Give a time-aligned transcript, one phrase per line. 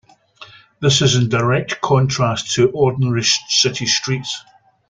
[0.79, 4.43] This is in direct contrast to ordinary city streets.